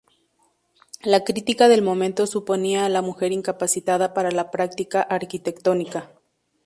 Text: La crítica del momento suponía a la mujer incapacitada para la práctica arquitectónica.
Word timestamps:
La 1.03 1.23
crítica 1.23 1.67
del 1.67 1.83
momento 1.83 2.25
suponía 2.25 2.85
a 2.87 2.89
la 2.89 3.03
mujer 3.03 3.31
incapacitada 3.31 4.15
para 4.15 4.31
la 4.31 4.49
práctica 4.49 5.03
arquitectónica. 5.03 6.09